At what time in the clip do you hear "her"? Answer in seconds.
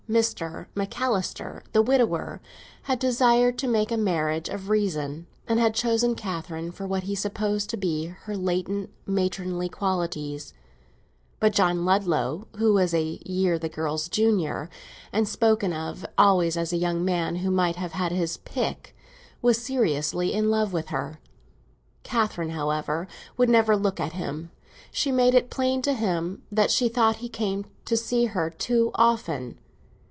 8.07-8.35, 20.89-21.21, 28.25-28.49